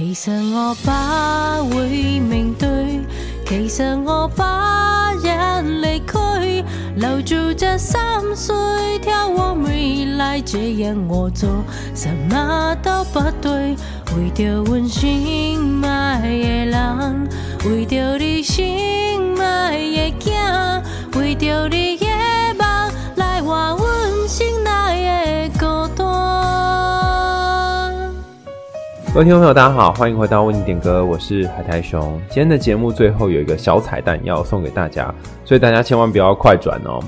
[0.00, 3.00] 其实我不会面对，
[3.44, 4.42] 其实我不
[5.22, 6.18] 愿离开，
[6.96, 8.00] 留住这心
[8.34, 8.56] 碎
[9.00, 11.50] 眺望未来，这样我做
[11.94, 13.76] 什么都不对。
[14.16, 17.28] 为着温馨买的人，
[17.66, 20.82] 为着你心爱的囝，
[21.18, 21.98] 为着你
[29.12, 32.16] 各位听众朋友，大家好，欢迎回到为你点歌，我是海苔熊。
[32.28, 35.12] 今天的节目最后有一个小彩蛋要送给大家，
[35.44, 37.00] 所以大家千万不要快转哦。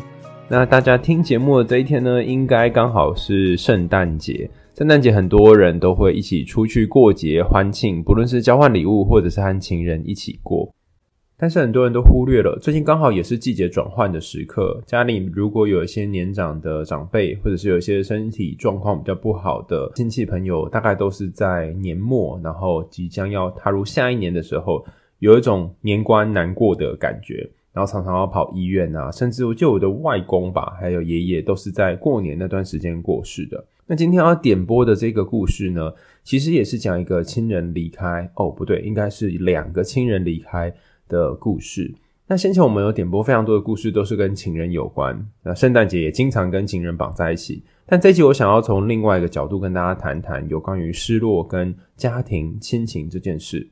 [0.49, 4.51] 那大家听节目的这一天呢，应该刚好是圣诞节。
[4.77, 10.69] 圣诞节很多人都会一起出去过节欢庆，不论是交换礼物，或者是和情人一起过。
[11.43, 14.81] 但是很多人都忽略了，最近刚好也是季节转换的时刻。
[14.87, 24.87] 家里如果有一些年长的长辈，或者是有一些身体状况比较不好的亲戚朋友，大概都是在年末，然后即将要踏入下一年的时候，
[25.19, 33.65] 有一种年关难过的感觉，然后常常要跑医院啊，甚至就我的外公吧，还有爷爷，都是在过年那段时间过世的。
[33.89, 40.73] 那今天要点播的这个故事呢，其实也是讲一个亲人离开哦，不对，应该是两个亲人离开
[41.13, 41.95] 的故事。
[42.27, 45.15] 那先前我们有点播非常多的故事，都是跟情人有关。
[45.43, 47.63] 那圣诞节也经常跟情人绑在一起。
[47.85, 53.69] 但这一集我想要从另外一个角度跟大家谈谈有关于失落跟家庭亲情这件事。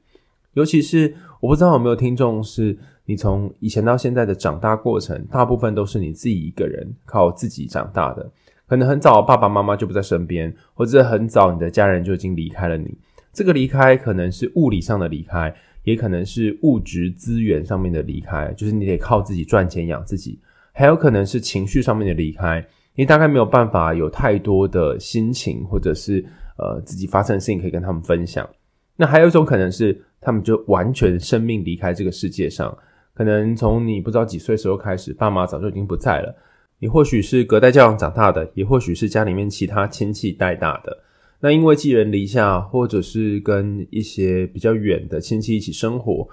[0.52, 8.30] 尤其是我不知道有没有听众是你从以前到现在的长大过程，大部分都是你自己一个人靠自己长大的。
[8.66, 12.94] 可能很早爸爸妈妈就不在身边，或者很早你的家人就已经离开了你。
[13.32, 15.54] 这个离开可能是物理上的离开，
[15.90, 20.38] 也可能是物质资源上面的离开，就是你得靠自己赚钱养自己。
[20.72, 26.24] 还有可能是情绪上面的离开，你大概没有办法有太多的心情，或者是
[26.56, 28.48] 呃自己发生的事情可以跟他们分享。
[28.96, 32.76] 那还有一种可能是他们就完全生命离开这个世界上，
[33.12, 36.34] 可能从你不知道几岁时候开始，爸妈早就已经不在了。
[36.78, 40.96] 你或许是隔代教养长大的，也或许是家里面其他亲戚带大的。
[41.40, 46.28] 那因为寄人篱下，或者是跟一些比较远的亲戚一起生活，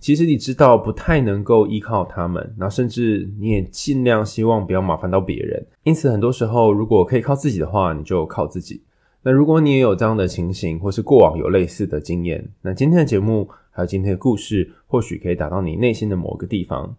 [0.00, 5.66] 其实你知道不太能够依靠他们，那甚至你也尽量希望不要麻烦到别人。
[5.82, 8.82] 因此，很多时候如果可以靠自己的话，你就靠自己。
[9.22, 16.96] 那如果你也有这样的情形，或是过往有类似的经验，那今天的节目还有今天的故事，或许可以打到你内心的某个地方。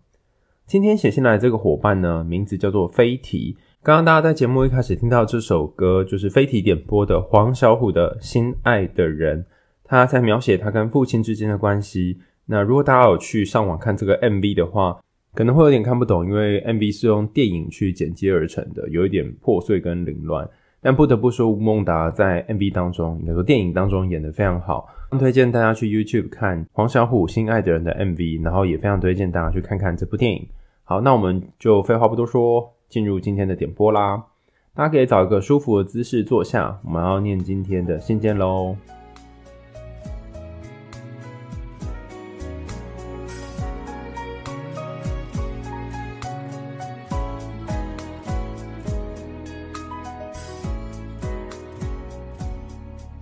[0.68, 3.56] 今天写信来的这个伙伴呢，名字叫做飞提。
[3.87, 9.41] 刚刚大家在节目一开始听到这首歌，就是飞提点播的黄小琥的《心爱的人》，
[9.85, 12.17] 他在描写他跟父亲之间的关系。
[12.47, 14.99] 那如果大家有去上网看这个 MV 的话，
[15.33, 20.45] 可能会有点看不懂，因为 MV 是用电影去剪接而成的，有一点破碎跟凌乱。
[20.81, 24.85] 但不得不说，吴孟达在 MV 当中，应该说电影当中演得非常好。
[25.17, 30.45] 推荐大家去 YouTube 看黄小琥《心爱的人》的 MV，然后也非常推荐大家去看看这部电影。
[30.83, 34.25] 好，那我们就废话不多说，进入今天的点播啦。
[34.73, 38.75] 大家可以找一个舒服的姿势坐下，我们要念今天的信件喽。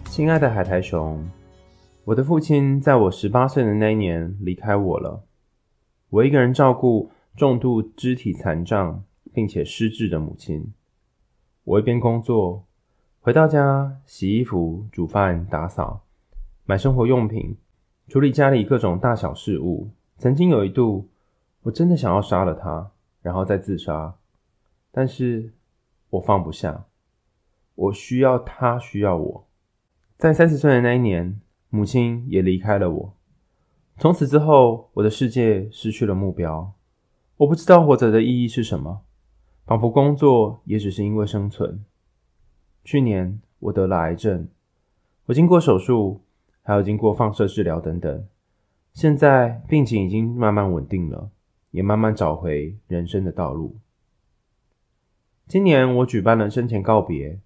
[0.05, 1.27] 亲爱的海苔熊，
[2.05, 5.23] 我的父亲在我十八岁的那一年离开我了，
[6.09, 7.11] 我一个人照顾。
[7.37, 9.03] 重度肢体残障
[9.35, 10.73] 并且失智的母亲，
[11.65, 12.63] 我一边工作，
[13.19, 16.03] 回到家洗衣服、煮饭、打扫、
[16.65, 17.57] 买生活用品，
[18.07, 19.89] 处理家里各种大小事务。
[20.17, 21.09] 曾经有一度，
[21.63, 22.91] 我真的想要杀了他，
[23.21, 24.15] 然后再自杀，
[24.89, 25.51] 但是
[26.11, 26.85] 我放不下，
[27.75, 29.47] 我需要他，需要我。
[30.15, 33.13] 在三十岁的那一年，母亲也离开了我，
[33.97, 36.71] 从此之后，我的世界失去了目标。
[37.37, 39.01] 我不知道活着的意义是什么，
[39.65, 41.83] 仿佛工作也只是因为生存。
[42.83, 44.47] 去年我得了癌症，
[45.25, 46.21] 我经过手术，
[46.61, 48.27] 还有经过放射治疗等等，
[48.93, 51.29] 现在病情已经慢慢稳定了，
[51.71, 53.75] 也慢慢找回人生的道路。
[55.47, 57.39] 今年我举办了生前告别，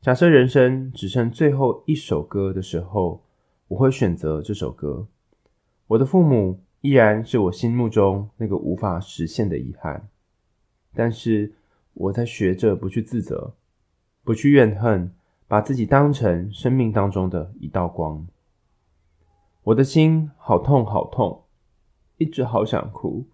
[0.00, 3.22] 假设人生只剩最后一首歌的时候，
[3.68, 5.06] 我会选择这首歌。
[5.88, 6.60] 我的父母。
[6.84, 10.06] 依然是我心目中那个无法实现的遗憾，
[10.92, 11.54] 但是
[11.94, 13.54] 我在学着不去自责，
[14.22, 15.12] 不去怨恨，
[15.48, 18.26] 把自己当成生命当中的一道光。
[19.62, 21.44] 我的心好痛好痛，
[22.18, 23.24] 一直好想哭，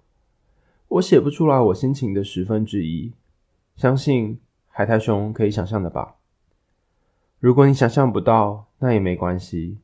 [0.88, 3.12] 我写不出来我心情的十分之一，
[3.76, 6.16] 相信海苔熊可以想象的吧？
[7.38, 9.78] 如果你想象不到，那也没关系，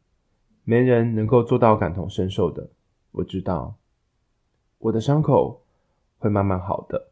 [0.64, 2.68] 没人能够做到感同身受的。
[3.12, 3.74] 我知道，
[4.78, 5.62] 我的伤口
[6.18, 7.08] 会慢慢好的。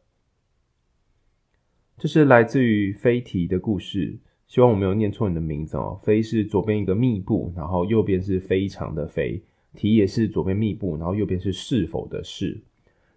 [1.96, 5.98] 这是来自于飞提的故事，希望我没有念错你的名字哦。
[6.02, 9.42] 飞是左边一个密部，然后右边是非常的飞，
[9.74, 12.60] 提也是左边密部，然后右边是是否的是。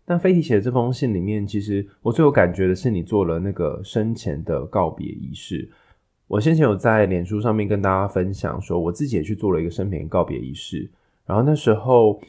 [0.05, 5.69] 但飞提写的这封信里面，其实我最有感觉的是你做了那个生前的告别仪式。
[6.27, 10.89] 我先前有在脸书上面跟大家分享说，我自己也去做了一个生前告别仪式。
[11.25, 12.21] 然后那时候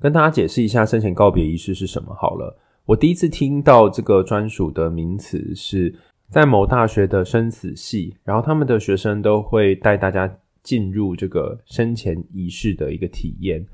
[0.00, 2.58] 跟大家解释一下生前告别仪式是什么好了。
[2.86, 5.94] 我第一次听到这个专属的名词是
[6.28, 10.32] 在某大学的生死系，然后他们的学生都会带大家
[10.62, 13.64] 进入这个生前仪式的一个体验。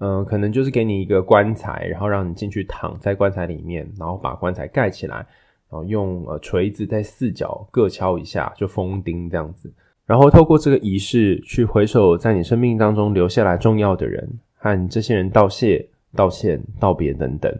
[0.00, 5.26] 嗯，可能就是给你一个棺材，然后让你进去躺在棺材里面，然后把棺材盖起来。
[5.70, 9.70] 然后用呃锤子在四角各敲一下，就封钉这样子。
[10.06, 17.54] 然后透过这个仪式去回首在你生命当中留下来重要的人，和这些人道谢、道歉、道别等等。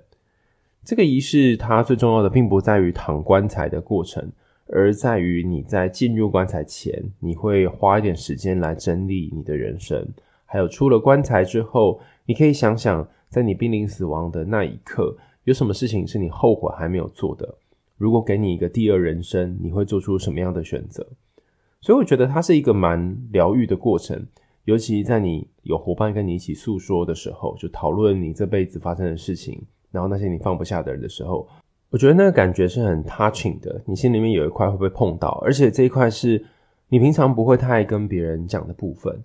[0.88, 4.26] 这个仪式它最重要的并不在于躺棺材的过程，
[4.68, 10.02] 而在于你在进入棺材前，你会花一点时间来整理你的人生。
[10.46, 15.14] 还有出了棺材之后，你可以想想，在你濒临死亡的那一刻，
[15.44, 17.58] 有什么事情是你后悔还没有做的。
[17.98, 21.06] 如果给你一个第二人生，你会做出什么样的选择？
[21.82, 24.26] 所以我觉得它是一个蛮疗愈的过程，
[24.64, 31.48] 尤其在你有伙伴跟你一起诉说的时候，就讨论你这辈子发生的事情，然后那些你放不下的人的时候，
[31.90, 33.80] 我觉得那个感觉是很 touching 的。
[33.86, 36.44] 你心里面有一块会被碰到，而且这一块是
[36.88, 39.22] 你平常不会太跟别人讲的部分。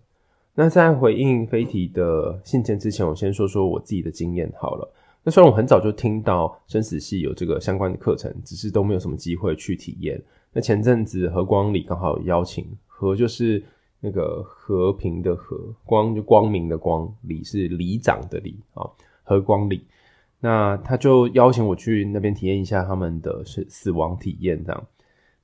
[0.56, 4.88] 那在回应飞提的信件之前，我先说说我自己的经验好了。
[5.24, 10.22] 那虽然我很早就听到生死系有这个相关的课程，只是都没有什么机会去体验。
[10.52, 13.64] 那前阵子和光里刚好有邀请，和就是
[14.00, 18.86] 那个和平的和，光就光明的光，里是里长的里啊，
[19.24, 19.86] 和光里。
[20.46, 24.88] 那他就邀请我去那边体验一下他们的死死亡体验这样。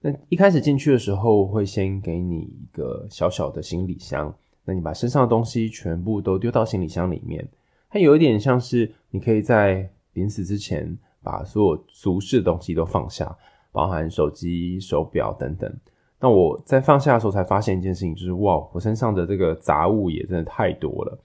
[0.01, 4.34] 那一开始进去的时候，会先给你一个小小的行李箱，
[4.66, 7.48] 那你把身上的东西全部都丢到行李箱里面。
[7.90, 13.34] 它有一点像是你可以在临死之前把所有俗世的东西都放下，
[13.72, 15.74] 包含手机、手表等等。
[16.19, 21.18] 那我在放下的时候才发现一件事情，就是哇，我身上的这个杂物也真的太多了。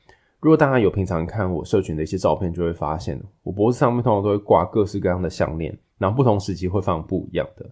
[0.44, 7.64] 如果大家有平常看我社群的一些照片，就会发现我脖子上面通常都会挂各式各样的项链，然后不同时期会放不一样的。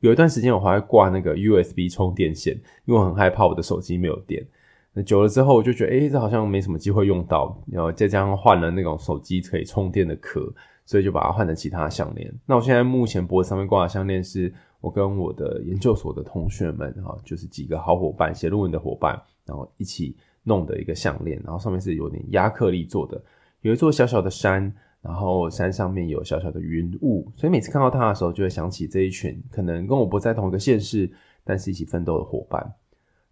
[0.00, 2.52] 有一段时间我还会挂那个 USB 充电线，
[2.84, 4.44] 因为我很害怕我的手机没有电。
[4.92, 7.56] 那久了之后，我就觉得，诶、欸，这好像没什么机会用到。
[7.70, 10.52] 然后再加上换了那种手机可以充电的壳，
[10.84, 12.28] 所以就把它换成其他项链。
[12.44, 20.16] 那我现在目前脖子上面挂的项链，是我跟我的研究所的同学们，哈，就是几个好伙伴，写论文的伙伴，然后一起
[20.46, 21.38] 弄的一个项链。
[21.44, 23.20] 然后上面是有点压克力做的，
[23.60, 24.72] 有一座小小的山，
[25.02, 31.10] 然后山上面有小小的云雾，所以每次看到它的时候，就会想起这一群可能跟我不在同一个县市，
[31.44, 32.74] 但是一起奋斗的伙伴。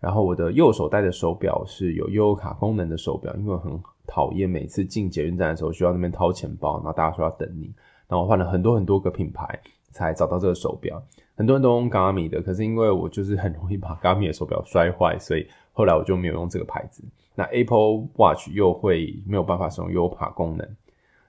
[0.01, 3.73] 然后我的右手戴的手表是有悠游卡功能的手表，因为我很
[4.07, 7.73] 讨厌每次进捷运站的时候需要那边掏钱包，然后大家说要等你。
[8.07, 9.59] 然后我换了很多很多个品牌
[9.91, 11.03] 才找到这个手表，
[11.35, 17.05] 很多人都用 Garmin 的，可是因为我就是很容易把 Garmin 的手表摔坏，所以后来我就没有用这个牌子。
[17.35, 20.67] 那 Apple Watch 又会没有办法使用悠游卡功能。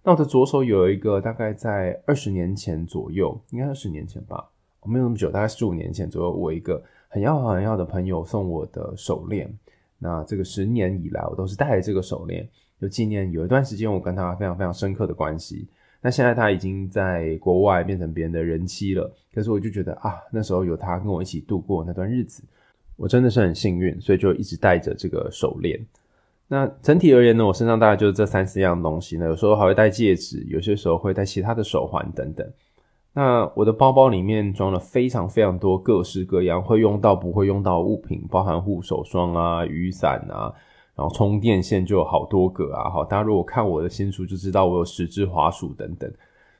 [0.03, 4.47] 那我的左手有一个大概在二十年前左右，应该二十年前吧，
[4.79, 6.81] 我没有那么久，大概十五年前左右，我一个。
[7.07, 9.49] 很要好很要的朋友送我的手链，
[9.99, 12.45] 那这个十年以来我都是戴着这个手链，
[12.81, 15.65] 就纪念有一段时间我跟他非常非常深刻的关系。
[16.01, 22.43] 那现在他已经在国外变成别人的人妻了，可是我就觉得啊，那时候有他跟我一起度过那段日子，
[22.97, 25.79] 我真的是很幸运，所以就一直戴着这个手链。
[26.47, 32.47] 那整体而言呢，我身上大概就是这三四样东西呢，有时候还会戴戒指，有些时候会戴其他的手环等等。
[33.13, 40.53] 那我的包包里面装了非常非常多各式各样会用到不会用到物品，包含护手霜啊、雨伞啊，
[40.95, 42.89] 然后充电线就有好多个啊。
[42.89, 46.11] 好，大家如果看我的新书就知道我有十支滑鼠等等，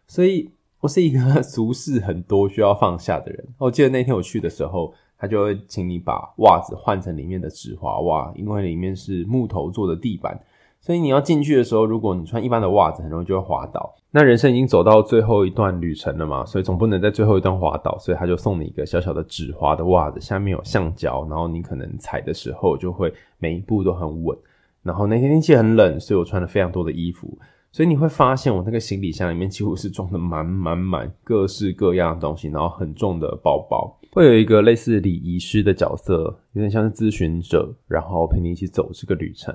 [0.08, 0.50] 所以
[0.80, 3.46] 我是一个 俗事很多需要放下的人。
[3.60, 10.39] 我记得那天我去的时候，他就会请你把袜子换成里面的纸滑袜，因为里面是木头做的地板。
[10.79, 13.95] 所以你要进去的时候，如果你穿一般的袜子，很容易就会滑倒。
[14.12, 24.38] 那人生已经走到最后一段旅程了嘛，所以总不能在最后一段滑倒，所以他就送你一个小小的纸滑的袜子，下面有橡胶，然后你可能踩的时候就会每一步都很稳。
[24.84, 27.36] 然后那天天气很冷，所以我穿了非常多的衣服，
[27.72, 39.53] 所以你会发现我那个行李箱里面几乎是装的满满满，各式各样的东西，然后很重的包包，会有一个类似礼仪师的角色，有点像是咨询者，然后陪你一起走这个旅程。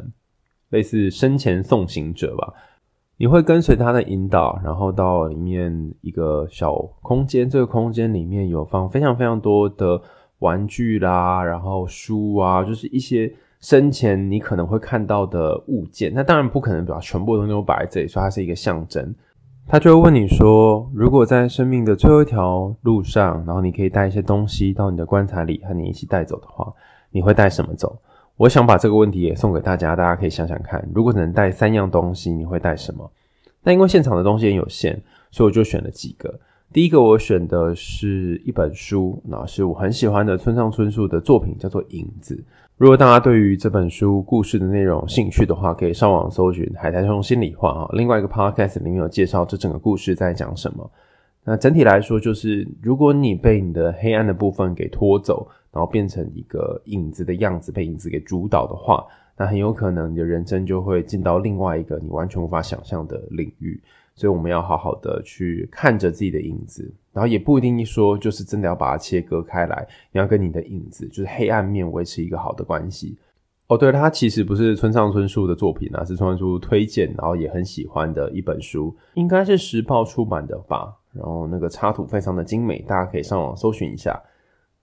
[0.68, 2.52] 类似生前送行者吧。
[3.16, 9.98] 你会跟随他的引导，然后到里面一个小空间，这个空间里面有放非常非常多的
[10.40, 16.12] 玩具啦，然后书啊，就是一些生前你可能会看到的物件。
[16.14, 19.14] 那当然不可能把全部的东西都摆在这里，所以它是一个象征。
[19.72, 26.74] 他就会问你说，如果在生命的最后一条路上，然后你可以带一些东西到你的棺材里和你一起带走的话，
[27.12, 27.96] 你会带什么走？
[28.36, 33.08] 我想把这个问题也送给大家，大家可以想想看，如果只能带三样东西，你会带什么？
[33.62, 35.00] 那因为现场的东西很有限，
[35.30, 36.40] 所以我就选了几个。
[36.72, 42.34] 第一个我选的是一本书，那是我很喜欢的村上春树的作品，叫做《影子》。
[42.80, 47.86] 如果大家对于这本书故事的内容兴趣的话，可以上网搜寻《海苔熊心里话》啊。
[47.92, 50.90] 另外一个 podcast 里面有介绍这整个故事在讲什么。
[51.44, 59.04] 那整体来说，就是如果你被你的黑暗的部分给拖走，然后变成一个影子的样子，被影子给主导的话，
[59.36, 63.78] 那很有可能你的人生就会进到另外一个你完全无法想象的领域。
[64.20, 73.16] 所以我们要好好的去看着自己的影子，然后也不一定一说就是真的要把它切割开来，你要跟你的影子，就是黑暗面维持一个好的关系。
[73.68, 80.94] 哦，对，它其实不是村上春树的作品啊，是村上春树推荐，然后也很喜欢的一本书，应该是时报出版的吧。
[81.14, 84.20] 然后那个插图非常的精美，大家可以上网搜寻一下。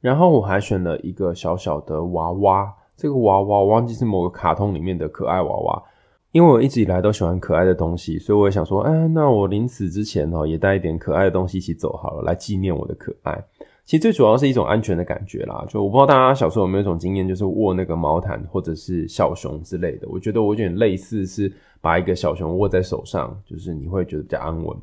[0.01, 5.83] 然后我还选了一个小小的娃娃，这个娃娃我忘记是某个卡通里面的可爱娃娃。
[6.31, 13.43] 因为我一直以来都喜欢可爱的东西，所以我也想说，哎，那我临死之前哦，也带一点可爱的东西一起走好了，来纪念我的可爱。
[13.85, 15.65] 其实最主要是一种安全的感觉啦。
[15.69, 20.07] 就我不知道大家小时候有没有一种经验，就是握那个毛毯或者是小熊之类的。
[20.09, 24.77] 我觉得我有点类似是把一个小熊握在手上，就是你会觉得比较安稳。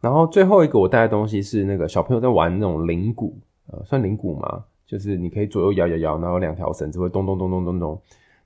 [0.00, 3.36] 然后最后一个我带的东西是那个小朋友在玩那种铃鼓，
[3.66, 4.62] 呃，算铃鼓吗？
[4.86, 8.00] 就是你可以左右摇摇摇，然后两条绳子会咚咚咚咚咚咚。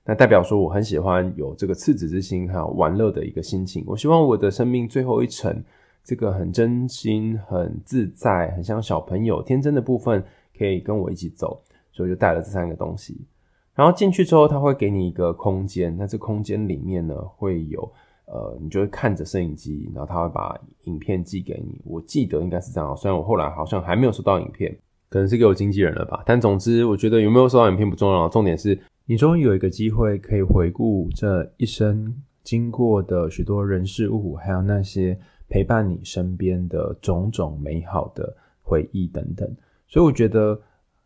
[0.09, 3.83] 那代表说我很喜欢有这个赤子之心，还有玩乐的一个心情。
[3.85, 5.63] 我希望我的生命最后一程，
[6.03, 10.23] 这个很真心、很自在、很像小朋友天真的部分，
[10.57, 11.61] 可以跟我一起走。
[11.91, 13.21] 所以就带了这三个东西。
[13.75, 15.95] 然后进去之后，他会给你一个空间。
[15.95, 17.79] 那这空间里面呢，会有
[18.25, 21.79] 呃，你就会看着摄影机，然后他会把影片寄给你。
[21.85, 24.75] 我记得应该是这样，虽然我后来好像还没有收到影片，
[25.07, 26.23] 可能是给我经纪人了吧。
[26.25, 28.75] 但总之，我觉得有没有收到影片不重要，重点是。
[29.09, 39.51] 你终于有一个机会可以回顾这一生经过的许多人事物，还有那些陪伴你身边的种种美好的回忆等等。
[39.87, 40.61] 所以我觉得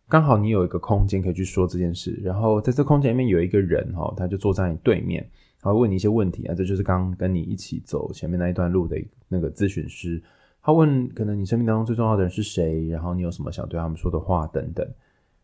[0.10, 2.20] 刚好你有一个空间可以去说这件事。
[2.22, 5.26] 然后在这空间里面有一个人哈，他就坐在你对面，
[5.62, 6.54] 他会问你一些问题啊。
[6.54, 8.98] 这就是刚跟你一起走前面那一段路的
[9.30, 10.22] 那个咨询师，
[10.62, 14.86] 他问可能你生命当中最重要的人是谁，然后你有什么想对他们说的话等等。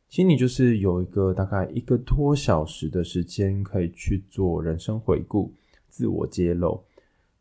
[0.09, 5.53] 其实你就是有一个大概一个多小时的时间，可以去做人生回顾、
[5.87, 6.83] 自我揭露。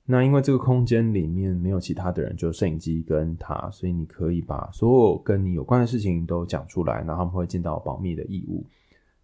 [0.05, 8.65] 那因为这个空间里面没有其他的人，就摄影机跟他，所以你可以把所有跟你有关的事情都讲出来，然后他们会尽到保密的义务。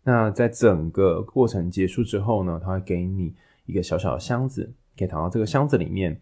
[0.02, 3.34] 那在整个过程结束之后呢，他会给你
[3.66, 6.18] 一个小小的箱子，可以躺到这个箱子里面。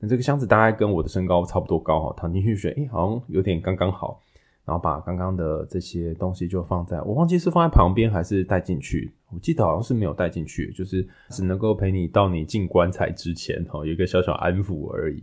[0.00, 4.20] 那这个箱子大概跟我的身高差不多高哈，躺进去睡，诶，好像有点刚刚好。
[4.64, 9.12] 然后把刚刚的这些东西就放在，我忘记是放在旁边还是带进去。
[9.30, 15.22] 我记得好像是没有带进去，就是只能够陪你到你进棺材之前，哈，有一个小小安抚而已。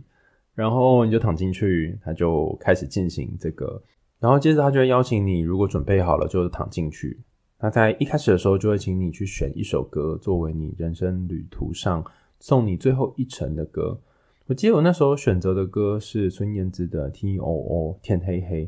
[0.54, 3.82] 然后你就躺进去，他就开始进行这个。
[4.20, 7.18] 然后接着他就会邀请你，如果准备好了，就躺进去。
[7.58, 12.04] 他在一开始的时候就会请你去选一首歌，作为你人生旅途上
[12.38, 13.98] 送你最后一程的歌。
[14.46, 18.66] 我记得我那时候选择的歌是孙燕姿的《T O O 天黑黑》。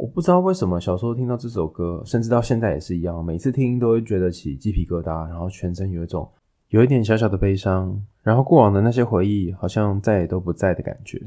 [0.00, 6.26] 我不知道为什么小时候听到这首歌，甚至到现在也是一样，每次听都会觉得起鸡皮疙瘩，然后全身有一种
[6.70, 11.18] 有一点小小的悲伤，然后过往的那些回忆好像再也都不在的感觉，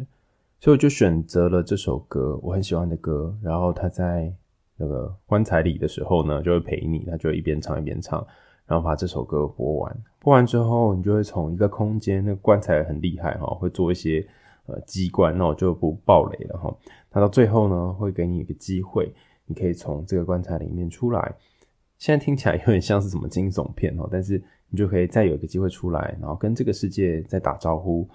[0.59, 3.31] 所以我就选择了这首歌，我很喜欢的歌。
[3.43, 4.33] 然后他在
[4.75, 8.25] 那个棺材里的时候呢，就会陪你，他就一边唱一边唱，
[8.65, 10.03] 然后把这首歌播完。
[10.19, 14.25] 播完之后，你就会从一个空间，那个棺材很厉害哈，会做一些。
[14.65, 16.73] 呃，机关那我就不爆雷了哈。
[17.13, 19.13] 那到最后呢，会给你一个机会，
[19.45, 21.35] 你可以从这个棺材里面出来。
[21.97, 28.09] 现在听起来有点像是什么惊悚片哦，但是你就可以再有一个机会出来，然后跟这个世界再打招呼。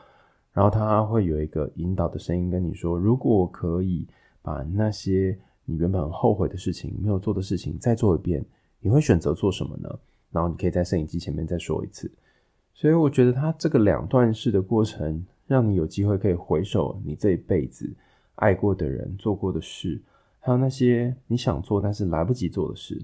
[0.52, 4.06] 然后他会有一个引导的声音跟你说：如果可以
[4.42, 8.44] 把那些你原本很后悔的事情、没有做的事情再做一遍，
[8.80, 9.88] 你会选择做什么呢？
[10.32, 12.10] 然后你可以在摄影机前面再说一次。
[12.74, 15.24] 所以我觉得他这个两段式的过程。
[15.48, 17.90] 让你有机会可以回首你这一辈子
[18.38, 20.00] 爱过的人、做过的事，
[20.40, 23.00] 还有那些你想做但是来不及做的事。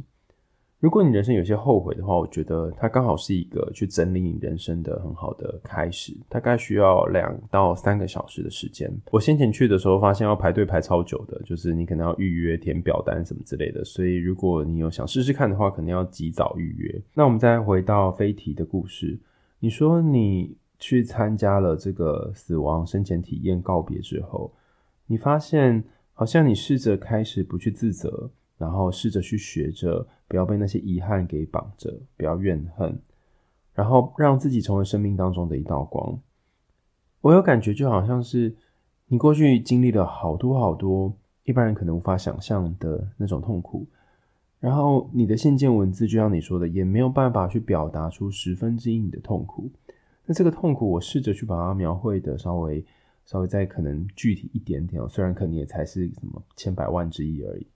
[0.81, 6.15] 如果你人生有些后悔的话，我觉得它刚好是一个去整理你人生的很好的开始。
[6.29, 8.93] 大概需要两到三个小时的时间。
[9.11, 13.83] 我先前去的时候发现要排队排超久的，就是你可能要预约填表单什么之类的。
[13.83, 17.03] 所以如果你有想试试看的话，可能要及早预约。
[17.15, 19.19] 那我们再回到飞提的故事，
[19.61, 24.53] 你说你去参加了这个死亡生前体验告别之后，
[25.07, 28.31] 你发现好像你试着开始不去自责。
[28.57, 32.97] 然后试着去学着，不要被那些遗憾给绑着，不要怨恨，
[33.75, 36.17] 然后让自己成为生命当中的一道光。
[37.21, 38.55] 我有感觉，就好像是
[39.09, 43.85] 你过去经历了好多好多一般人可能无法想象的那种痛苦，
[44.61, 49.69] 然后你的信件文字，就像你说的，也没有办法去表达出十分之一你的痛苦。
[50.27, 52.83] 那这个痛苦，我试着去把它描绘的稍微
[53.25, 57.67] 稍微再可能具体一点点哦，虽然可能也才是什么千百万之一而已。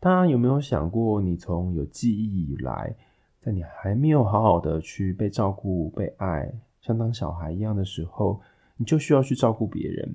[0.00, 2.94] 大家有没有想过，你从有记忆以来，
[3.40, 8.40] 在你还没有好好的去被照顾、被爱，像当小孩一样的时候，
[8.76, 10.14] 你就需要去照顾别人，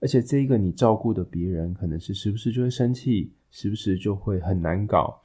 [0.00, 5.22] 而且这一个你照顾的别人，可能是时不时就会生气，时不时就会很难搞，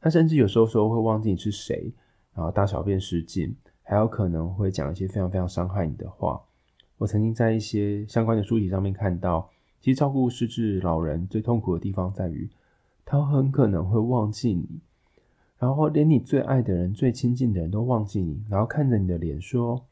[0.00, 1.92] 他甚至有时候时候会忘记你是谁，
[2.34, 6.42] 然后大小便失禁，还有可能会讲一些非常非常伤害你的话。
[7.02, 12.48] 我曾经在一些相关的书籍上面看到，其实照顾失智老人最痛苦的地方在于。
[13.04, 14.80] 他很可能会忘记你，
[15.58, 19.84] 然后连你最爱的人、最亲近的人都忘记你，然后看着你的脸说：“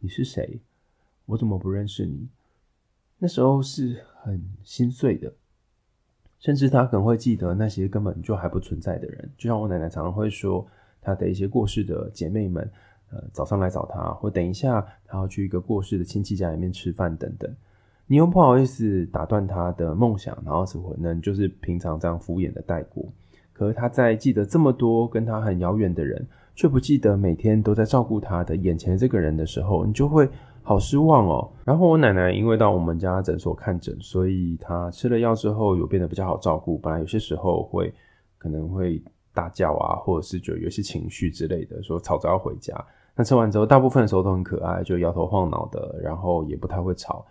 [0.00, 0.62] 你是谁？
[1.26, 2.28] 我怎么不认识你？”
[3.20, 5.34] 那时候是很心碎的，
[6.38, 10.66] 甚至他可能会记得那些根本就还不存在的人，就像我奶奶常常会说，
[11.02, 12.68] 她的一些过世的姐妹们，
[13.32, 17.50] 早上来找他，或等一下他要去一个过世的亲戚家里面吃饭等等。
[18.06, 23.04] 你又不好意思打断他的梦想，然后只可能就是平常这样敷衍的带过。
[23.52, 30.28] 可是他在记得这么多跟他很遥远的人，却不记得每天都在照顾他的眼前这个人的时候，你就会
[30.62, 31.50] 好失望哦。
[31.64, 36.76] 然后我奶奶因为到我们家诊所看诊，所以她吃了药之后有变得比较好照顾。
[36.76, 37.94] 本来有些时候会
[38.36, 42.74] 可能会大叫啊，或者是就有些情绪之类的，说吵着要回家。
[43.16, 47.24] 那吃完之后，大部分的时候都很可爱，就摇头晃脑的，然后也不太会吵。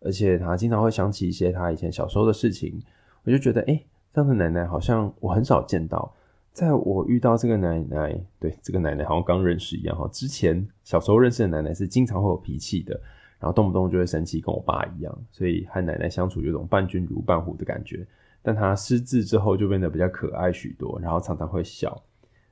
[0.00, 2.80] 而且他经常会想起一些他以前小时候的事情，
[3.24, 6.12] 我就觉得，哎、这样的奶奶好像我很少见到。
[6.52, 10.08] 在我遇到这个奶奶，对，这个奶奶好像刚认识一样哈。
[10.10, 12.98] 之前小时候认识的奶奶是经常会有脾气的，
[13.38, 18.06] 然后动不动就会生气，跟我爸一样，所以和奶奶相处有种伴君如伴虎的感觉。
[18.42, 22.02] 但她失智之后就变得比较可爱许多，然后常常会笑。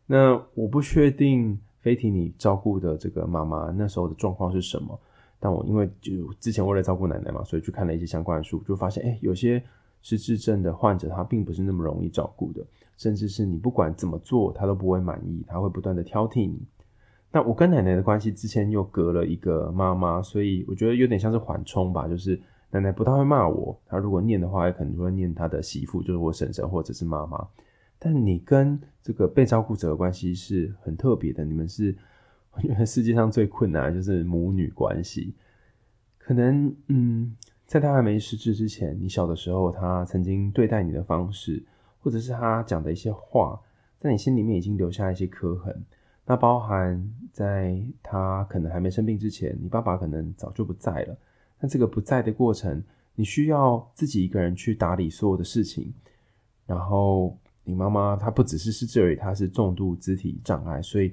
[0.07, 4.99] 那我不确定飞提你照顾的这个妈妈那时候的状况是什么。
[5.38, 9.62] 但我因为就之前为了照顾奶奶嘛，所以去看了一些相关的书，就发现，哎、有些
[10.01, 12.64] 失智症的患者他并不是那么容易照顾的，
[12.97, 16.59] 甚至是你不管怎么做，他都不会满意，他会不断的挑剔你。
[17.31, 27.47] 那我跟奶奶的关系之前又隔了一个妈妈，所以我觉得有点像是缓冲吧，就是奶奶不太会骂我，她如果念的话，也可能就会念她的媳妇，就是我婶婶或者是妈妈。
[27.98, 31.96] 但你跟这个被照顾者的关系是很特别的，你们是。
[32.57, 35.35] 我觉得世界上最困难就是母女关系。
[36.16, 37.35] 可能，嗯，
[37.66, 41.61] 在他还没失智之前，你小的时候，他曾经对待你的方式，
[41.98, 43.61] 或者是他讲的一些话，
[43.98, 45.85] 在你心里面已经留下一些刻痕。
[46.24, 51.18] 那包含在他可能还没生病之前，你爸爸可能早就不在了。
[51.59, 52.80] 那这个不在的过程，
[53.16, 55.92] 你需要自己一个人去打理所有的事情。
[56.66, 61.12] 然后，你妈妈她不只是失智而已，她是重度肢体障碍，所以。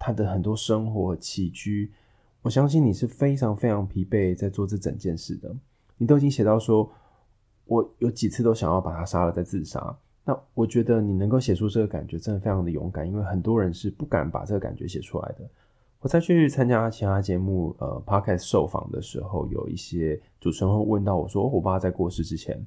[0.00, 1.90] 她的很多生活起居，
[2.40, 5.52] 我相信你是非常非常疲惫，在做这整件事的。
[5.96, 6.88] 你都已经写到说，
[7.64, 9.98] 我有几次都想要把他杀了再自杀。
[10.24, 15.50] 那我觉得你能够写出这个感觉，真的非常的勇敢，因为很多人是不敢把这个感觉写出来的。
[15.98, 22.64] 我再去参加其他节目，呃，Podcast 受访的时候，有一些主持人会问到我说，我爸在过世之前，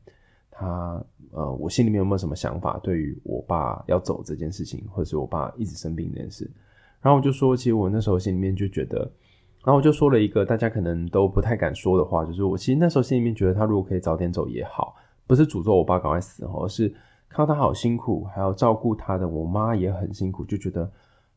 [0.52, 6.52] 他呃，我心里面有没有什么想法，对于我爸要走这件事情，或者是我爸一直生病这件事。
[7.02, 9.00] 然后我就说，其实我那时候心里面就觉得，
[9.64, 16.94] 然后我就说了一个大家可能都不太敢说的话，就是我其实那时候心里面觉得他如果可以早点走也好，不是诅咒我爸赶快死，而是
[17.30, 20.84] 看到他好辛苦，还要照顾他的我妈也很辛苦，就觉得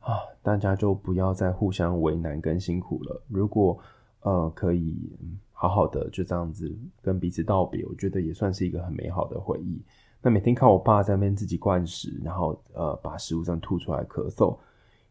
[0.01, 3.23] 啊，大家就不要再互相为难跟辛苦了。
[3.29, 3.79] 如果
[4.21, 5.17] 呃可以
[5.55, 9.81] 好好的就这样子跟彼此道别，我觉得也算是一个很美好的回忆。
[10.21, 14.55] 那每天看我爸在那边自己灌食，然后呃把食物这样吐出来咳嗽。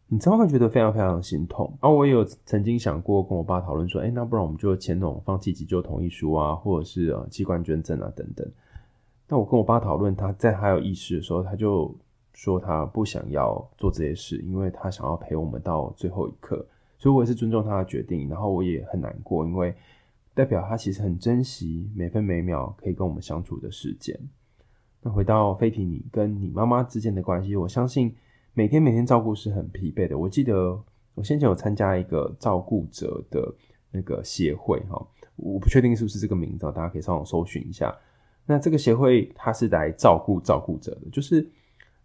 [0.06, 1.66] 你真的会觉得非常非常心痛。
[1.80, 8.46] 然后我也有曾经想过跟我爸讨论说，哎，那不然我们就签那种放弃急救同意书啊，或者是呃器官捐赠啊等等。
[9.26, 11.92] 那我跟我爸讨论，他在还有意识的时候，他就
[12.34, 16.64] 说他不想要做这些事，因为他想要陪我们到最后一刻，
[16.98, 18.28] 所以我也是尊重他的决定。
[18.28, 19.74] 然后我也很难过，因为
[20.34, 24.18] 代表他其实很珍惜每分每秒可以跟我们相处的时间。
[25.00, 28.14] 那回到菲提，你跟你妈妈之间的关系，我相信
[28.52, 30.18] 每天每天照顾是很疲惫的。
[30.18, 30.82] 我记得
[31.14, 33.54] 我先前有参加一个照顾者的
[33.90, 37.94] 那个协会，哈，我不确定是不是这个名字，大家可以上网搜寻一下。
[38.46, 41.42] 那这个协会它是来照顾照顾者的，就是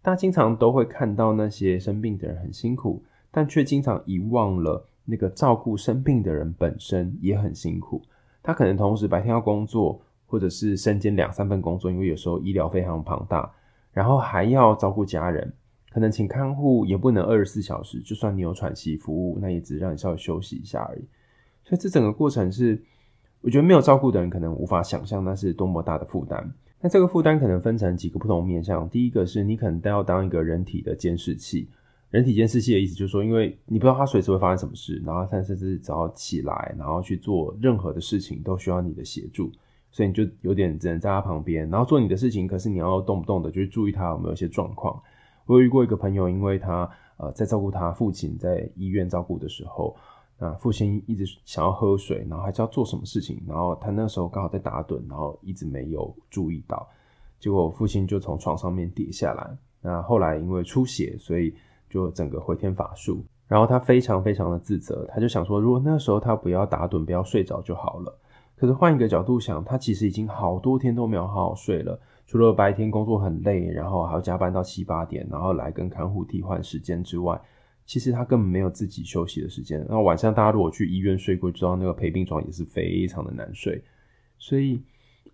[0.02, 8.02] 大家经常都会看到那些生病的人很辛苦，但却经常遗忘了那个照顾生病的人本身也很辛苦。
[8.42, 13.50] 他可能同时白天要工作，或者是身兼两三份工作，因为有时候医疗非常庞大，
[13.92, 15.52] 然后还要照顾家人，
[15.92, 21.04] 可能请看护也不能二十四小时，就算你有喘息服务，那也只让你稍微休息一下而已。
[21.64, 22.82] 所以这整个过程是。
[23.42, 26.52] 我觉得没有照顾的人可能无法想象那是多么大的负担。
[26.78, 28.86] 那这个负担可能分成几个不同面向。
[28.90, 31.66] 第一个是你可能都要当一个人体的监视器。
[32.10, 39.50] 人体监视器的意思就是说，因为你不知道他随时会发生什么事，然后他甚至只要起来，然后去做任何的事情都需要你的协助，
[39.90, 42.46] 所以你就有点只能在他旁边，然后做你的事情。
[42.46, 45.00] 可是你要动不动的就去注意他有没有一些状况。
[45.46, 49.96] 我有遇过一个朋友，因为他呃在照顾他父亲在医院照顾的时候。
[50.40, 56.88] 啊，父亲一直想要喝水，然后还是要做什么事情，然后他那时候刚好在打盹，然后一直没有注意到，
[57.38, 59.54] 结果父亲就从床上面跌下来。
[59.82, 61.52] 那后来因为出血，所以
[61.90, 63.22] 就整个回天乏术。
[63.46, 68.18] 然后他非常非常的自责，他就想说，如果那时候他不要打盹，不要睡着就好了。
[68.56, 77.40] 可是换一个角度想，他其实已经好多天都没有好好睡了，除了白天工作很累，然后还要加班到七八点，然后来跟看护替换时间之外。
[77.86, 79.80] 其实他根本没有自己休息的时间。
[79.80, 83.82] 然后晚上大家如果去医院睡过，知道那个陪病床也是非常的难睡。
[84.38, 84.80] 所以，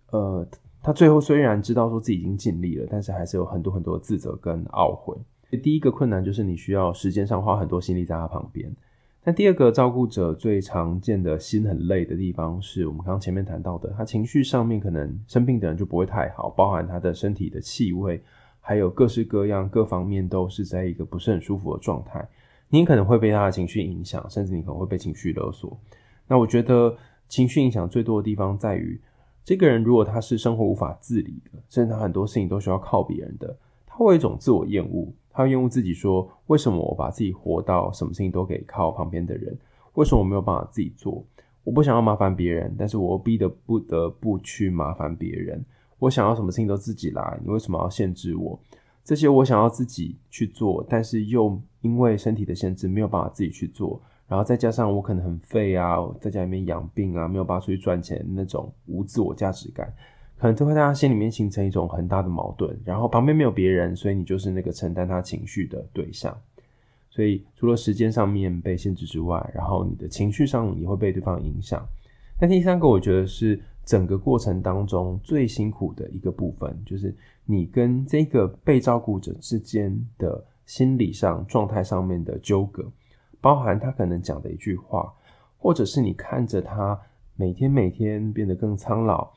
[0.09, 0.43] 呃，
[0.81, 5.15] 他最后虽然知道说自己已经尽力了，但是还是有很多很多的自责跟懊悔。
[5.55, 8.69] 第一个困难就是你需要时间上花很多心力在他旁边。
[9.23, 18.21] 但第二个照顾者最常见的心很累的地方，是我们刚刚前面谈到的，他情绪上面可能生病的人就不会太好，包含他的身体的气味，
[18.61, 22.25] 还有各式各样各方面都是在一个不是很舒服的状态。
[22.69, 25.77] 你可能会被他的情绪影响，甚至你可能会被情绪勒索。
[26.27, 26.95] 那我觉得
[27.27, 28.99] 情绪影响最多的地方在于，
[29.43, 39.55] 这个人如果他是生活无法自理的，甚至他很多事情都需要靠别人的，他会有一种自我厌恶，他会厌恶自己说：为什么我把自己活到什么事情都可以靠旁边的人？
[39.93, 41.23] 为什么我没有办法自己做？
[41.63, 45.63] 我不想要麻烦别人，但是我逼得不得不去麻烦别人。
[45.99, 48.59] 我想要什么事情都自己来，你为什么要限制我？
[49.03, 59.93] 这些我想要自己去做，但是又因为身体的限制没有办法自己去做，然后再加上我可能很废啊，在家里面养病啊，没有办法出去赚钱，那种无自我价值感，
[60.37, 62.79] 可能就会在他心里面形成一种很大的矛盾。
[62.85, 66.37] 然后旁边没有别人，所以你就是那个承担他情绪的对象。
[67.09, 71.85] 所以除了时间上面被限制之外，然后你的情绪上也会被对方影响。
[72.39, 77.15] 那第三个，我觉得是整个过程当中最辛苦的一个部分，就是。
[77.49, 82.85] 你跟这个被照顾者之间的心理上状态上面的纠葛，
[83.39, 85.13] 包含他可能讲的一句话，
[85.57, 86.99] 或者是你看着他
[87.37, 89.31] 每天每天变得更苍老，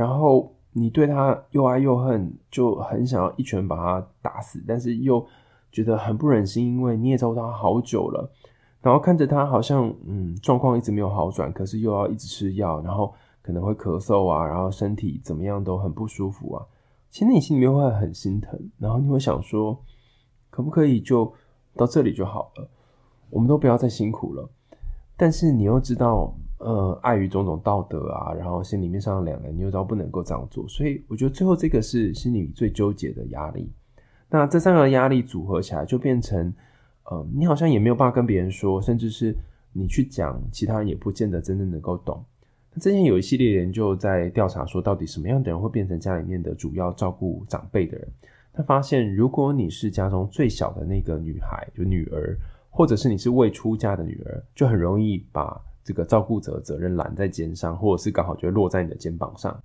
[0.00, 5.22] 然后你对他又爱又恨，就很想要一拳把他打死，但是又
[5.70, 8.32] 觉得很不忍心，因为你也照顾他好久了，
[8.80, 16.64] 然后看着他好像嗯状况一直没有好转，可是又要一直吃药，然后可能会咳嗽啊，然后身体怎么样都很不舒服啊。
[17.10, 19.78] 其实你心里面会很心疼，然后你会想说，
[20.48, 21.30] 可不可以就
[21.76, 22.66] 到这里就好了？
[23.28, 24.48] 我们都不要再辛苦了。
[25.14, 30.68] 但是你又知道，呃，碍于种种道德啊，然后心里面上两难，你又知道不能够这样做。
[30.68, 33.72] 所以我觉得最后这个是心里最纠结的压力。
[34.28, 36.52] 那这三个压力组合起来，就变成，
[37.04, 39.34] 呃，你好像也没有办法跟别人说，甚至是
[39.72, 42.22] 你去讲，其他人也不见得真正能够懂。
[42.74, 48.06] 那之前有一系列研究在调查说，到底什么样的人会变成家里面的主要照顾长辈的人？
[48.52, 52.36] 他发现，如果你是家中最小的那个女孩，就女儿，
[52.68, 59.58] 或者是你是未出嫁的女儿，就很容易把这个照顾者责任揽在肩上，或者是刚好就落在你的肩膀上。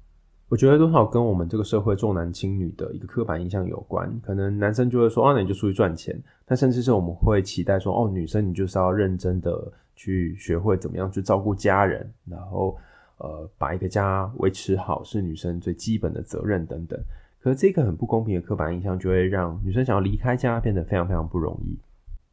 [0.50, 4.12] 我觉得多少跟我们这个社会重男轻女的一个刻板印象有关。
[4.22, 6.16] 可能男生就会说，哦，那你就出去赚钱。
[6.48, 12.78] 那甚至是我们会期待说，哦，女生你就是要认真的去学会怎么样去照顾家人，然后。
[13.18, 17.00] 呃，把一个家维持好是女生最基本的责任等等。
[17.42, 21.78] 可是这个很不公平的刻板印象，就会让女生想要离开家变得非常非常不容易。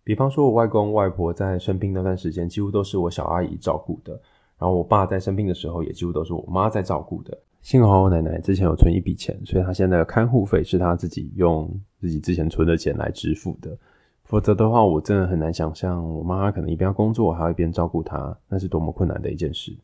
[0.05, 4.13] 比方说，我外公外婆在生病那段时间，几乎都是我小阿姨照顾的。
[4.59, 7.37] 然后我爸在生病的时候，也几乎都是我妈在照顾的。
[7.63, 13.77] 幸好我奶奶之前有存一笔钱，所以她现在的看护费是她自己用自己之前存的钱来支付的。
[14.25, 19.77] 否则的话，我真的很难想象我妈可能一边工作，还要一边照顾她，那是多么困难的一件事。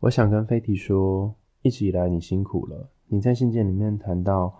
[0.00, 2.90] 我想跟飞提说，一直以来你辛苦了。
[3.06, 4.54] 你在信件里面谈到，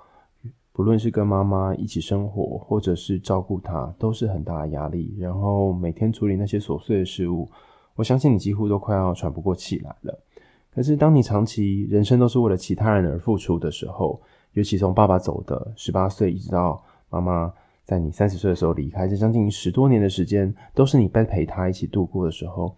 [0.78, 5.12] 不论是跟妈妈一起生活，或者是照顾她，都是很大的压力。
[5.18, 7.50] 然后每天处理那些琐碎的事物。
[7.96, 10.16] 我相信你几乎都快要喘不过气来了。
[10.72, 17.52] 可是，当你长期人生都是为了其他人而付出的时候，尤其从爸爸走的十八岁，一直到妈妈
[17.84, 22.72] 在你三十岁的时候离开，这将近十多年的时间，都是你在陪他一起度过的时候，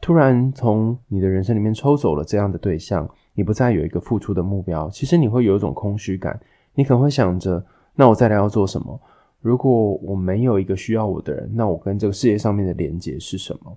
[0.00, 6.40] 突然从你的人生里面抽走了这样的对象，你不再有一个付出的目标，其实你会有一种空虚感。
[6.76, 7.64] 你可能会想着，
[7.96, 9.00] 那我再来要做什么？
[9.40, 13.76] 如果我没有一个需要我的人，那我跟这个世界上面的连接是什么？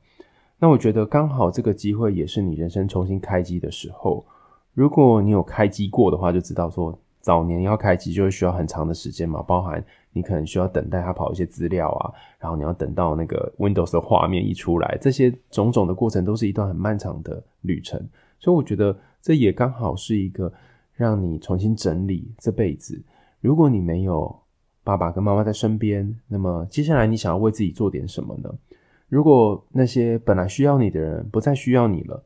[0.59, 4.23] 那我觉得刚好这个机会也是你人生重新开机的时候。
[4.73, 17.99] 如果你有开机过的话，就知道说早年要开机就会需要很长的时间嘛，包含你可能需要等待它跑一些资料啊，然后你要等到那个 Windows 的画面一出来，这些种种的过程都是一段很漫长的旅程。
[18.39, 20.51] 所以我觉得这也刚好是一个
[20.99, 23.01] 让你重新整理这辈子。
[23.39, 24.37] 如果你没有
[24.83, 28.53] 爸爸跟妈妈在身边，那么接下来你想要为自己做点什么呢？
[29.07, 32.21] 如果那些本来需要你的人不再需要你了，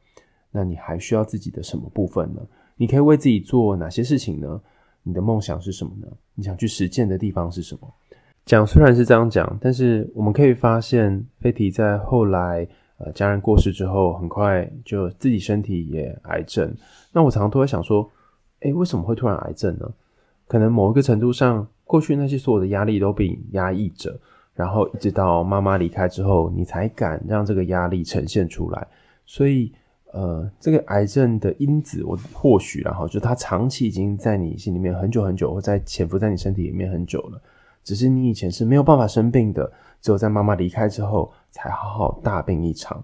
[0.50, 2.42] 那你还需要自己的什么部分呢？
[2.76, 4.60] 你可以为自己做哪些事情呢？
[5.04, 6.08] 你的梦想是什么呢？
[6.34, 7.88] 你想去实践的地方是什么？
[8.44, 16.76] 讲虽然是这样讲，但是我们可以发现，飞提在后来呃家人过世之后，很快就自己身体也癌症。
[17.12, 18.10] 那我常常都会想说，
[18.64, 19.90] 诶，为什么会突然癌症呢？
[20.48, 24.20] 可能某一个程度上，过去那些所有的压力都被压抑着。
[24.56, 28.88] 然后一直到妈妈离开之后，你才敢让这个压力呈现出来。
[29.26, 29.74] 所以，
[30.12, 37.42] 呃，这个癌症的因子，我或许然后就它长期已经在你心里面很久很久，或在潜伏在你身体里面很久了。
[37.84, 39.70] 只是你以前是没有办法生病的，
[40.02, 43.04] 只有在妈妈离开之后，才好好大病一场。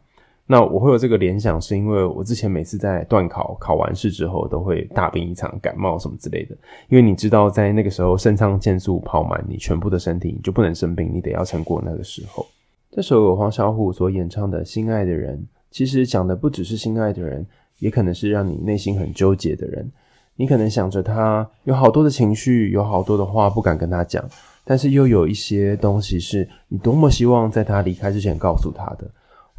[0.52, 6.58] 那我会有这个联想，是因为我之前每次在段考考完试之后，都会大病一场，感冒什么之类的。
[6.88, 12.44] 因为你知道，在那个时候肾上腺素跑满你全部的身体，你就不能生病，你得要撑过那个时候。
[12.90, 15.38] 这首有黄小琥所演唱的《心爱的人》，
[15.70, 17.46] 其实讲的不只是心爱的人，
[17.78, 19.88] 也可能是让你内心很纠结的人。
[20.36, 24.28] 你可能想着他有好多的情绪，有好多的话不敢跟他讲，
[24.66, 29.08] 但是又有一些东西是你多么希望在他离开之前告诉他的。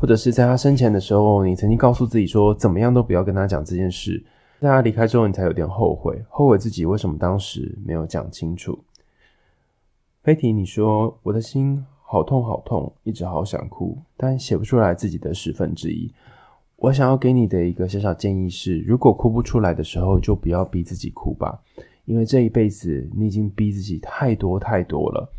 [0.01, 4.25] 或者是在他生前的时候，你曾经告诉自己说，怎么样都不要跟他讲这件事。
[4.59, 8.79] 在他离开之后，你才有点后悔，后悔自己为什么当时没有讲清楚。
[10.23, 16.11] 飞提，你说我的心好痛好痛，一直好想哭，但写不出来自己的十分之一。
[16.77, 21.61] 我想要给你的一个小小建议是，如果哭不出来的时候，就不要逼自己哭吧，
[22.07, 25.31] 因为这一辈子你已经逼自己太多太多了。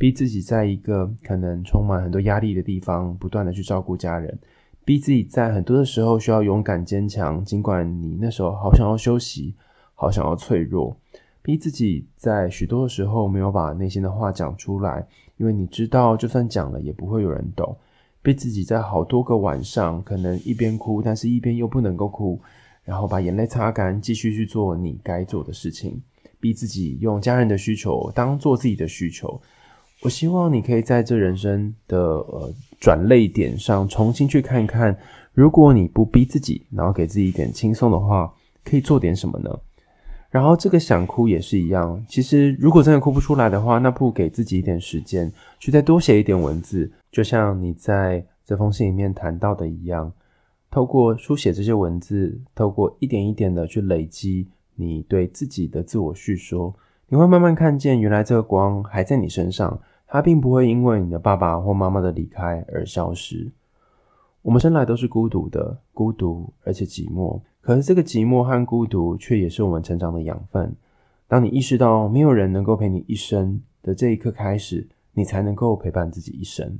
[0.00, 4.34] 逼自己在一个可能充满很多压力的地方，不断的去照顾家人；
[4.82, 9.54] 逼自己在很多的时候需要勇敢坚强，尽管你那时候好想要休息，
[9.94, 10.96] 好想要脆弱；
[11.42, 17.76] 逼自己在许多的时候没有把内心的话讲出来，因为你知道就算讲了也不会有人懂；
[18.22, 22.40] 逼自己在好多个晚上可能一边哭，但是一边又不能够哭，
[22.84, 25.92] 然后把眼泪擦干，继续去做你该做的事情；
[26.40, 29.38] 逼自己用家人的需求当做自己的需求。
[30.02, 34.96] 我希望你可以在这人生的呃转泪点上重新去看看，
[35.34, 38.32] 如果你不逼自己，然后给自己一点轻松的话，
[38.64, 39.50] 可以做点什么呢？
[40.30, 50.10] 然后这个想哭也是一样，其实如果真的哭不出来的话，那不给自己一点时间，去再多写一点文字，就像你在这封信里面谈到的一样，
[50.70, 56.74] 透过书写这些文字，透过一点一点的去累积你对自己的自我叙说，
[57.08, 59.78] 你会慢慢看见，原来这个光还在你身上。
[60.12, 63.48] 它并不会因为你的爸爸或妈妈的离开而消失。
[64.42, 67.40] 我们生来都是孤独的，孤独而且寂寞。
[67.60, 70.74] 可是这个寂寞和孤独却也是我们成长的养分。
[71.28, 76.78] 当你意识到没有人能够陪你一生的这一刻开始，你才能够陪伴自己一生。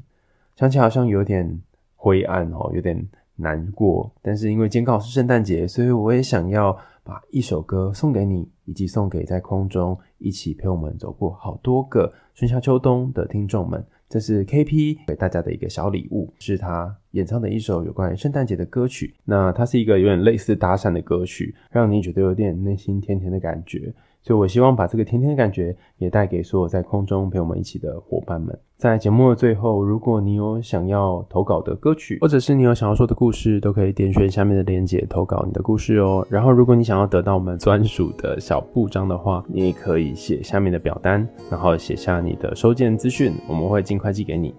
[0.57, 1.61] 想起好像有点
[1.95, 4.11] 灰暗哦，有点难过。
[4.21, 19.13] 但是因为今天刚好是圣诞节，所以我也想要把一首歌送给你，以及送给在空中一起陪我们走过好多个春夏秋冬的听众们，这是 KP 给大家的一个小礼物，是他演唱的一首有关于圣诞节的歌曲。
[19.25, 23.93] 那它是一个有点类似搭讪的歌曲，让你觉得有点内心甜甜的感觉。
[24.23, 28.57] 所以我希望把这个甜甜的感觉也带给所有在空中陪我们一起的伙伴们。
[28.81, 36.27] 在节目的最后，如果你有想要投稿的歌曲，或者是你有想要说的故事，都可以点选下面的链接投稿你的故事哦。
[36.31, 44.55] 然后，如果你想要得到我们专属的小布章的话，你也可以写下面的表单，然后写下你的收件资讯，我们会尽快寄给你。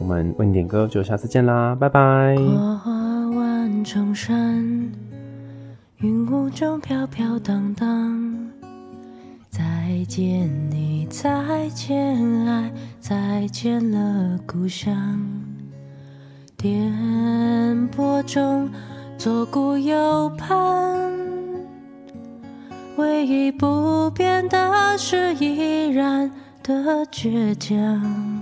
[0.00, 2.36] 我们为你点歌，就下次见啦，拜拜。
[2.82, 2.90] 花
[3.36, 4.90] 万重山，
[5.98, 8.29] 云雾中飘飘荡荡。
[9.90, 14.94] 再见你，再见爱，再见了故乡。
[16.56, 16.92] 颠
[17.90, 18.70] 簸中
[19.18, 21.12] 左顾右盼，
[22.98, 26.30] 唯一不变的是依然
[26.62, 28.40] 的倔强。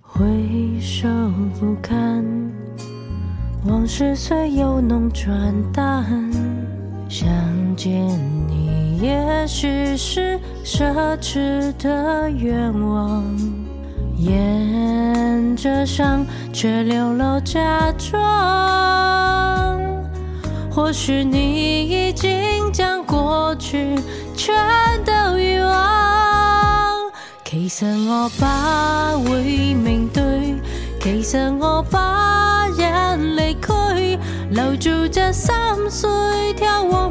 [0.00, 1.06] 回首
[1.60, 2.24] 不堪，
[3.66, 6.06] 往事虽由浓转淡，
[7.06, 7.28] 想
[7.76, 7.92] 见
[8.32, 8.35] 你。
[9.00, 13.22] 也许是奢侈的愿望，
[14.16, 18.16] 沿着伤却流露假装。
[20.70, 23.96] 或许你已经将过去
[24.34, 24.54] 全
[25.04, 27.10] 都遗忘。
[27.44, 30.54] 其实我把会面对，
[31.00, 34.18] 其实我把眼泪亏，
[34.50, 35.54] 留住这三
[35.90, 36.08] 岁，
[36.54, 37.10] 眺望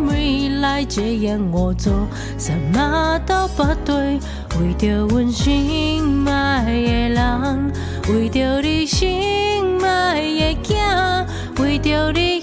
[0.75, 0.85] 未来。
[0.85, 1.91] 这样我做
[2.37, 4.19] 什么都不对，
[4.59, 7.71] 为着阮心爱的人，
[8.09, 11.25] 为着你心爱的囝，
[11.61, 12.41] 为着你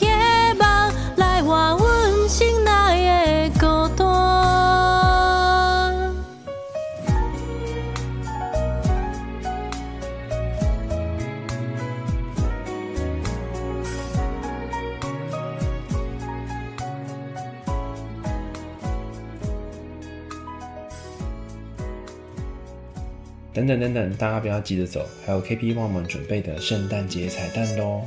[23.54, 28.02] 等等等等，大家不要急着走，还有 KP 帮我们准备的圣诞节彩蛋喽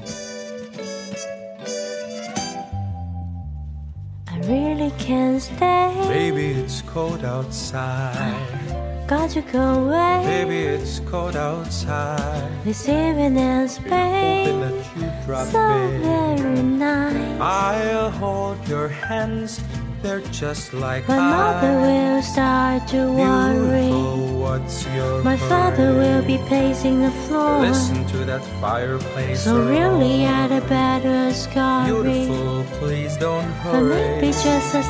[4.26, 5.92] ！I really can't stay.
[6.08, 8.34] Baby, it's cold outside.
[9.08, 10.26] Got to go away.
[10.26, 12.50] Baby, it's cold outside.
[12.64, 16.02] This evening in Hoping Spain, that you drop so in.
[16.02, 17.40] very nice.
[17.40, 19.60] I'll hold your hands.
[20.06, 21.88] They're just like My mother ice.
[21.90, 23.90] will start to worry.
[23.90, 27.62] Beautiful, what's your My father will be pacing the floor.
[27.62, 29.44] Listen to that fireplace.
[29.44, 30.62] So really, roar.
[30.62, 31.90] I'd better scurry.
[31.90, 34.84] Beautiful, please don't Or maybe just a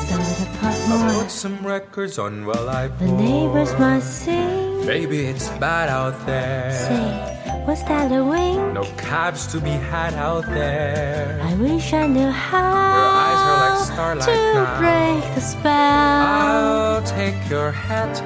[0.60, 1.22] pop I'll more.
[1.22, 4.84] put some records on while I The neighbors might sing.
[4.84, 6.72] Baby, it's bad out there.
[6.76, 7.35] Say,
[7.66, 8.74] was that a wink?
[8.74, 11.40] No cabs to be had out there.
[11.42, 14.78] I wish I knew how like starlight to now.
[14.78, 15.72] break the spell.
[15.72, 18.22] I'll take your hat.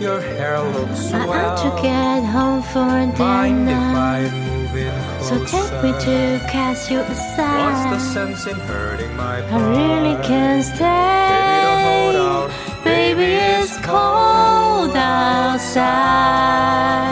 [0.00, 1.32] Your hair looks I well.
[1.32, 4.30] ought to get home for I dinner.
[5.22, 7.64] So take me to cast you aside.
[7.64, 11.28] What's the sense in hurting my I really can't stay.
[11.32, 12.48] Baby, don't hold out.
[12.84, 17.05] Baby, it's cold outside.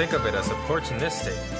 [0.00, 1.59] Think of it as opportunistic.